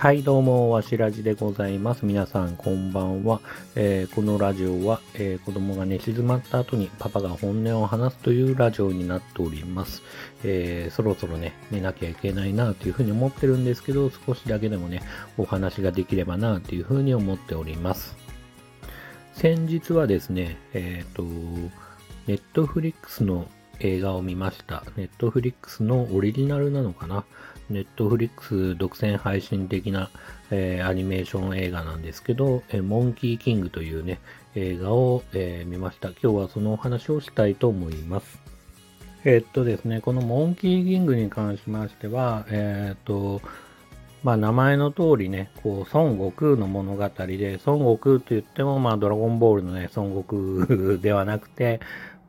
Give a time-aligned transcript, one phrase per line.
[0.00, 2.06] はい、どうも、わしらじでございます。
[2.06, 3.42] 皆さん、こんばんは。
[3.74, 10.02] えーこのラジオは、えー子供が寝静まった後にパパが本音を話すというラジオになっております。
[10.42, 15.02] えーそろそろね、寝なきゃいけないなというふうに思ってるんですけど、少しだけでもね、
[15.36, 18.16] お話ができればなというふうに思っております。
[19.34, 21.24] 先日はですね、えっ、と、
[22.26, 24.82] ネットフリックスの映画を見ました。
[24.96, 27.26] ネットフリックスのオリジナルなのかな？
[27.70, 30.10] ネットフリックス独占配信的な、
[30.50, 34.18] えーアニメーション映画なんですけど、えーモンキーキングというね、
[34.56, 36.08] 映画を、えー見ました。
[36.08, 38.40] 今日はそのお話をしたいと思います。
[39.24, 43.40] えーっとですね、このモンキーキングに関しましては、えーっと、
[44.22, 51.80] まあ名前の通りね、こう、孫悟空の物語で、孫悟空と言っても、まあドラゴンボールのね、孫悟空 ではなくて、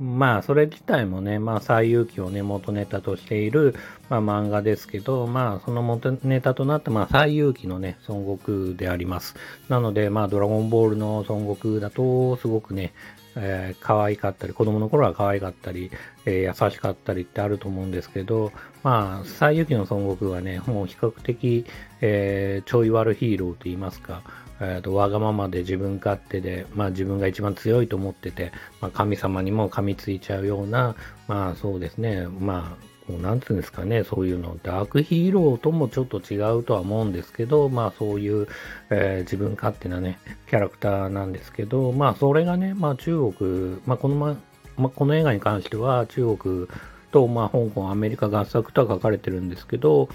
[0.00, 3.74] まあそれ自体もね、まあ西遊記をね、元ネタとしている、
[4.08, 9.34] まあ漫画ですけど、まあその元ネタとなって、まあ西遊記のね、孫悟空であります。
[9.68, 12.92] なので、まあドラゴンボールの孫悟空だと、すごくね、
[13.36, 15.90] えー可愛かったり、子供の頃は可愛かったり、
[16.26, 21.66] えー優しかったりってあると思うんですけど、まあ、西遊記の孫悟空はね、もう比較的、
[22.00, 24.22] えーちょい悪ヒーローと言いますか、
[24.60, 38.48] えーとわがままで自分勝手で、まあ自分が一番強いと思ってて、まあ神様にも噛みついちゃうような、まあそうですね、まあ、こうなんつうんですかね、そういうの、ダークヒーローともちょっと違うとは思うんですけど、まあそういう、
[38.90, 44.36] えー自分勝手なね、キャラクターなんですけど、まあそれがね、まあ中国、まあこのま、
[44.76, 46.68] まあこの映画に関しては中国
[47.10, 50.08] と、まあ香港、アメリカ合作とは書かれてるんですけど、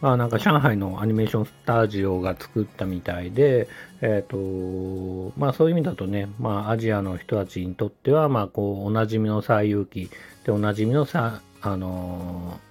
[0.00, 3.68] まあなんか上海のアニメーションスタジオが作ったみたいで、
[4.00, 10.10] えっ、と、まあそういう意味だとね、まあアジアの人たちにとっては、まあこうおなじみの西遊記
[10.44, 12.70] でおなじみのさ、あのー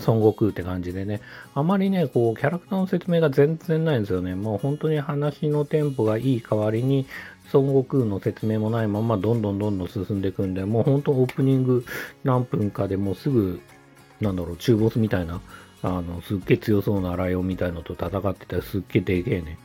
[0.00, 1.20] 孫悟空って感じでね、
[1.54, 4.34] あまりね、こう、キャラクターの説明が全然ないんですよね。
[4.34, 7.06] もう本当に話のテンポがいい代わりに、
[7.52, 11.84] 孫悟空の説明もないまま、どんどんどんどん進んでいくんで、もう本当オープニング
[12.24, 13.60] 何分かでもうすぐ、
[14.20, 15.40] なんだろう、中ボスみたいな、
[15.82, 19.58] あの、すっげえ強そうなライオンみたいのと戦ってたらすっげえでけえね、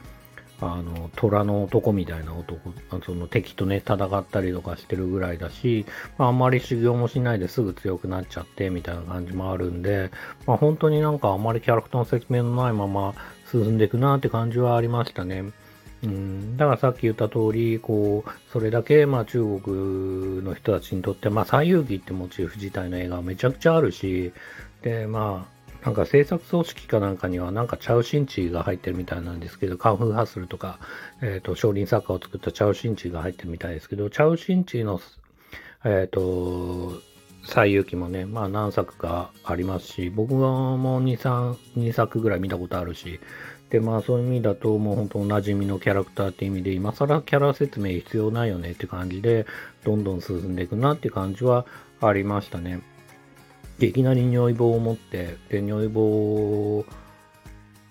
[0.62, 2.72] あの、虎の男みたいな男、
[3.04, 5.86] その敵とね、戦ったりとかしてるぐらいだし、
[6.20, 10.12] まあ、あんまり修行もしないですぐ強くなっちゃって、みたいな感じもあるんで、
[10.46, 13.16] まあ、本当になんかあんまりキャラクターの説明のないまま
[13.52, 15.52] 進んでいくなって感じはありましたね。
[16.58, 24.34] だからさっき言った通り、こう、それだけ、まあ中国の人たちにとって、まあ西遊記ってモチーフ自体の映画はめちゃくちゃあるし、
[24.82, 30.80] で、まあ、なんか制作組織かなんかにはなんかチャウシンチーが入ってるみたいなんですけど、カンフーハッスルとか、
[31.22, 35.00] えっ、と、少林サッカーを作ったチャウシンチーが入ってるみたいですけど、チャウシンチーの、
[35.84, 36.94] えっ、と、
[37.44, 43.20] 西遊記もね、まあ何作かありますし、僕はもう2、3、2作ぐらい見たことあるし、
[43.72, 49.46] で、まあそういう意味だと、もう本当おなじみのキャラクターっていう意味で、今更キャラ説明必要ないよねって感じで、
[49.86, 51.66] どんどん進んでいくなって感じは
[52.02, 52.82] ありましたね。
[53.80, 56.86] いきなり如意棒を持って、で、如意棒を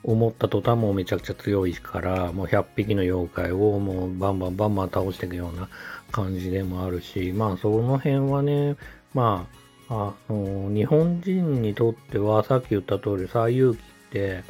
[0.04, 5.68] 持った途端もめちゃくちゃ強いから、もう100匹の妖怪をもうバンバンバンバン倒していくような
[6.12, 8.76] 感じでもあるし、まあその辺はね、
[9.14, 9.48] ま
[9.88, 14.44] あ、あの日本人にとってはさっき言った通り西遊記って、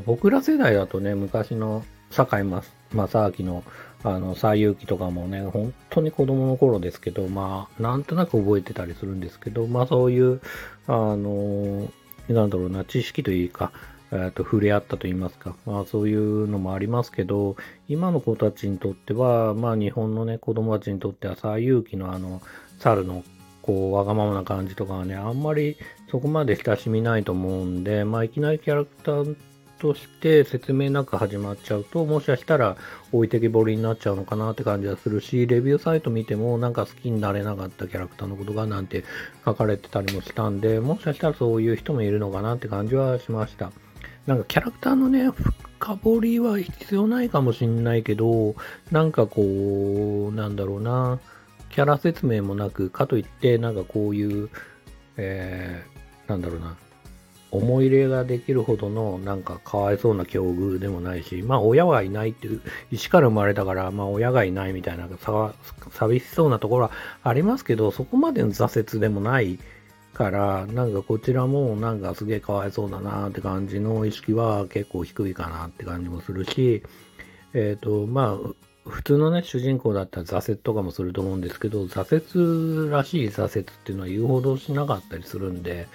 [0.00, 3.64] 僕ら世代だとね、昔の堺正明の
[4.04, 10.40] あの西遊記とかもね、本当に子供の頃ですけど、まあ、なんとなく覚えてたりするんですけど、まあそういう、
[10.88, 11.88] あの、
[12.28, 13.70] なんだろうな、知識というか、
[14.10, 17.56] えーと触れ合ったと言いますか、まあそういうのもありますけど、
[17.88, 22.42] 今の子たちにとっては、まあ日本のね、子供たちにとっては西遊記のあの、
[22.80, 23.22] 猿の
[23.62, 25.76] こう、わがままな感じとかはね、あんまり
[26.10, 29.36] そこまで親しみないと思うんで、まあいきなりキャラクター
[29.82, 32.76] として説明なく始まっちゃうと、もしかしたら
[33.10, 39.02] 置いてけぼりになっちゃうのかなって感じはするし、レビューサイト見てもなんか好きになれなかったキャラクターのことがなんて
[39.44, 43.72] 書かれてたりもしたんで、もしかしたらそういう人もいるのかなって感じはしました。
[44.26, 45.32] なんかキャラクターのね、
[45.80, 48.54] 深掘りは必要ないかもしんないけど、
[48.92, 49.42] なんかこ
[50.30, 51.18] う、なんだろうな、
[51.70, 54.48] キャラ説明もなく、かといって、なんかこういう、
[55.16, 56.76] えー、なんだろうな、
[57.52, 65.06] 思い入れができるほどのなんかかわいそうな境遇でもないし、まあ親はいないっていう、 石から生まれたから、まあ親がいないみたいな
[65.90, 66.90] 寂しそうなところは
[67.22, 69.58] ありますけど、そこまでの挫折でもない
[70.14, 76.82] から、なんかこちらもなんかすげえかわいそうだなって感じの意識は結構低いかなって感じもするし、
[77.52, 85.86] えっ、と、まあ、普通のね、主人公だったら挫折とかもすると思うんですけど、挫折らしい挫折っていうのは言うほどしなかったりするんで、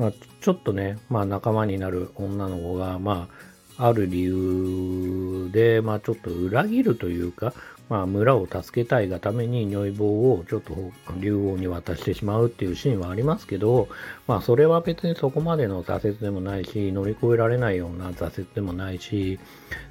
[0.00, 3.28] まあ、ちょっとね、まあ仲間になる女の子が、ま
[3.76, 7.52] あ、ある理由で、まあちょっと裏切るというか、
[7.90, 10.74] まあ村を助けたいがために如意棒をちょっと
[11.18, 13.90] 竜王に渡してしまうっていうシーンはありますけど、
[14.26, 19.38] まあそれは別にそこまでの挫折でもないし、乗り越えられないような挫折でもないし、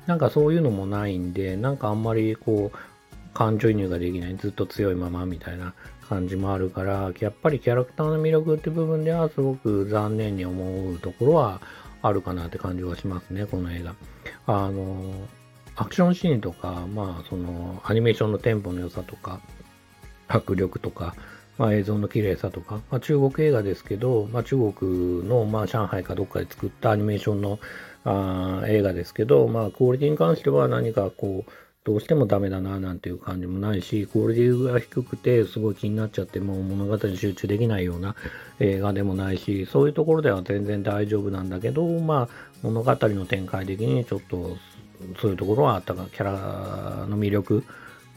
[0.07, 2.77] なんかそういうのもないんで、なんかあんまりこう、
[3.35, 5.75] 感情移入ができない、ずっと強いままみたいな
[6.09, 11.61] 感じもあるから、やっぱりキャラクターの魅力って部分ではすごく残念に思うところは
[12.01, 13.95] あるかなって感じはしますね、この映画。
[14.47, 15.13] あの、
[15.75, 19.39] アクションシーンとか、まあ、その、アニメーションのテンポの良さとか、
[20.27, 21.15] 迫力とか、
[21.57, 27.59] まあ、映像の綺麗さとか、まあ、中国映画ですけど、まあ、中国の、まあ、上海かどっかで作ったアニメーションの
[28.05, 31.51] あ映画ですけど、まあ、クオリティに関しては何かこう、
[31.85, 38.15] どうしてもダメだななんていう感じもないし、クオリティが低くてすごい気になっちゃってもう物語に集中できないような
[38.59, 42.29] 映画でもないし、そういうところでは全然大丈夫なんだけど、まあ
[42.61, 44.57] 物語の展開的にちょっと
[45.21, 47.63] そういうところはあったか、キャラの魅力、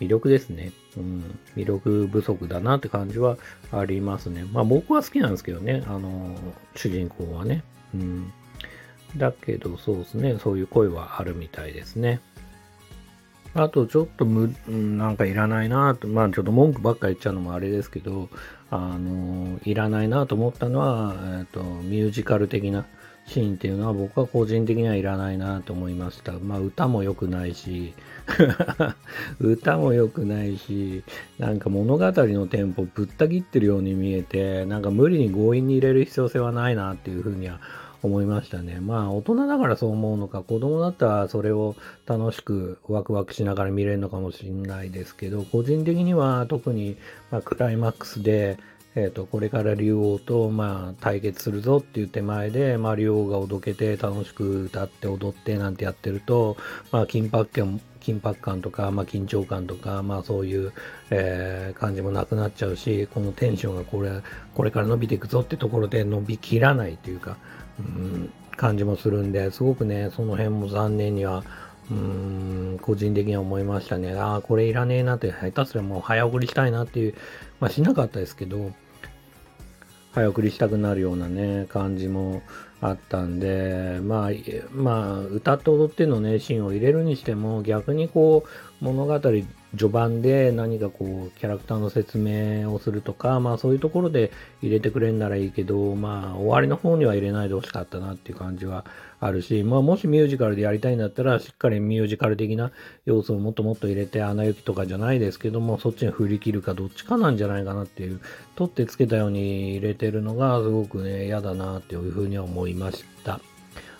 [0.00, 0.72] 魅力ですね。
[0.96, 3.38] うん、魅力不足だなって感じは
[3.70, 4.44] ありますね。
[4.52, 6.36] まあ僕は好きなんですけどね、あの、
[6.74, 7.62] 主人公はね。
[7.94, 8.32] うん。
[9.16, 12.20] だけどそうですね、そういう声はあるみたいですね。
[13.54, 18.28] あとちょっとむ、なんかいらないなと、まあちょっと文句ばっか言っちゃうのもあれですけど、
[18.70, 22.86] あの、いらないなと思ったのは、えっ、と、ミュージカル的な
[23.26, 26.32] シーンっていうのは僕は個人的にはいらないなと思いました。
[26.32, 27.92] まあ歌も良くないし、
[29.38, 31.04] 歌も良くないし、
[31.38, 37.60] なんか物語のテンポぶった切ってるように見えて、なんか無理に強引に入れる必要性はないなっていうふうには
[38.02, 38.80] 思いましたね。
[38.80, 41.76] まあ大人だからそう思うのか、子供だったらそれを
[42.06, 46.96] 楽しくワクワクしながら見れるのかもしれないですけど、個人的には特に、
[47.30, 48.58] まあクライマックスで、
[48.94, 56.58] えっ、ー、と、これから竜王と、まあ、対決するぞっていう手前で、まあ、竜王がおどけて楽しく歌って踊ってなんてやってると、
[56.90, 60.74] まあ、緊迫感、緊迫感とか、まあ、緊張感とか、まあ、そういう、
[61.08, 64.10] えー、感じもなくなっちゃうし、このテンションがこれ、
[64.54, 67.38] これから伸びていくぞってところで伸びきらないというか、
[67.78, 71.44] うん、感じもするんで、すごくね、その辺も残念には、
[71.90, 74.14] うーん、個人的には思いましたね。
[74.14, 77.14] ああ、これいらねえなって、下手すらもう早送りしたいなっていう、
[77.60, 78.72] まあしなかったですけど、
[80.12, 82.42] 早送りしたくなるようなね、感じも
[82.82, 84.30] あったんで、まあ、
[84.72, 89.20] まあ、歌って踊ってのね、シーンを入れるにしても、逆にこう、物語
[89.76, 94.30] 序盤で何かこう、キャラクターの説明をするとか、まあそういうところで
[94.60, 98.84] 入れてくれんならいいけど、まあ終わりの方には入れないでほしかったなっていう感じは
[99.18, 102.70] あるし、まあもしミュージカルでやりたいんだったら、しっかりミュージカル的な
[103.06, 108.20] 要素をもっともっと入れて、アナ雪とかじゃないですけども、そっちに振り切るかどっちかなんじゃないかなっていう、
[108.56, 113.40] 取ってつけたように入れてるのがすごくね、嫌だなっていうふうには思いました。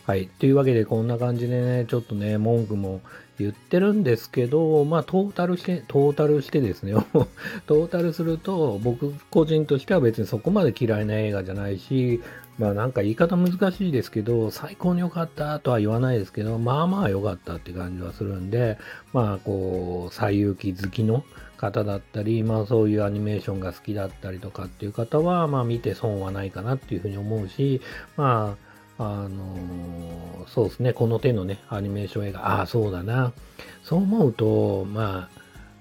[0.05, 0.27] はい。
[0.27, 3.01] というわけで、こんな感じでね、ちょっとね、文句も
[3.39, 6.93] 言ってるんですけど、まあ、トータルして、トータルしてですね、
[7.67, 12.21] トータルすると、僕個人としては別にそこまで嫌いな映画じゃないし、
[12.59, 18.79] まあなんか言い方難しいですけど、最高に良かったとは言わないですけど、まあまあ良かったって感じはするんで、
[19.13, 21.25] まあこう、最遊記好きの
[21.57, 27.81] 方だったり、まあそういうアニメーションが好きだったりとかっていう方は、まあ見て損はないかなっていうふうに思うし、
[28.17, 33.33] まあ、あの、そうですね、この手のね、アニメーション映画、ああ、そうだな。
[33.83, 35.29] そう思うと、ま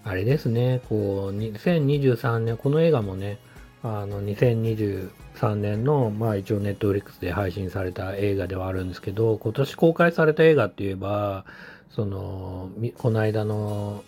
[0.03, 3.39] あ、あれですね、こう、2023年、この映画もね、
[3.83, 11.45] あの、2023年の、まあ一応ネットフリックスで配信された映画ではあるんですけど、今年公開された映画って言えば、
[11.89, 14.03] その、この間の、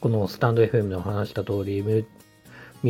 [0.00, 2.04] このスタンド FM でも話した通り、ミ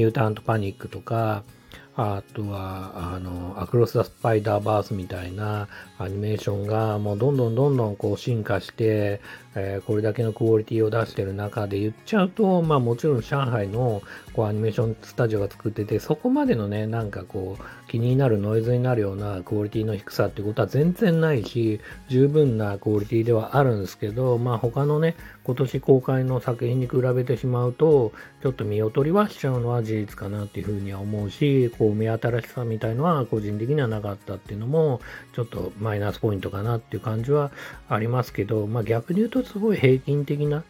[0.03, 1.45] ュータントパニックとか、
[1.95, 5.69] あとは、あの、アクロス・ザ・スパイダーバースみたいな
[6.03, 9.21] アニメーションがもうどんどんどんどんこう進化して、
[9.55, 35.01] えー、これだけのクオリティを出してる中で言っちゃうと、まあもちろん上海のこうアニメーションスタジオが作ってて、そこまでのね、なんかこう気になるノイズになるようなクオリティの低さってことは全然ないし、十分なクオリティではあるんですけど、まあ他のね、今年公開の作品に比べてしまうと、ちょっと見劣りはしちゃうのは事実かなっていうふうには思うし、こう目新しさみたいのは個人的にはなかったっていうのも、
[35.35, 37.51] ちょっとまマイナスポイントかなっていう感じは
[37.89, 40.65] ありますけど、まあ逆に言うとすごい平均的な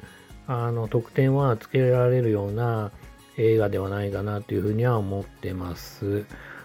[0.49, 2.91] あの得点はつけられるような
[3.39, 6.25] 映画ではないかなというふうには思ってます。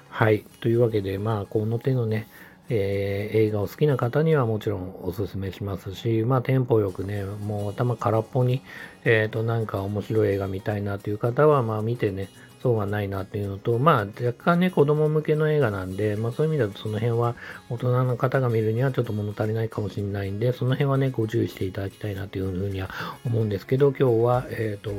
[0.10, 0.44] はい。
[0.62, 2.28] というわけで、まあ、この手のね、
[2.70, 8.64] えー、映画を好きな方にはもちろんおすすめしますし、まあ、テンポよくね、もう頭空っぽに、
[9.06, 12.30] えっ、ー、と、なんか面白い映画見たいなという方は、まあ、見てね、
[12.68, 17.36] そうはないなっていうのと、まあ若干ね、子供向けの映画なんで、まあそういう意味だとその辺は
[17.70, 22.90] 大人の方が見るにはちょっと物足りないかもしれないんで、その辺はね、ご注意していただきたいなというふうには
[23.26, 24.92] 思うんですけど、今日は、えっ、ー、と、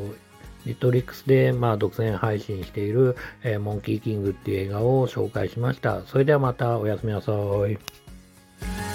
[0.65, 6.03] ネットリックスで、まあ、独占配信している、えー、モンキーキングっていう映画を紹介しました。
[6.07, 7.33] それではまたおやすみなさ
[7.69, 8.88] い。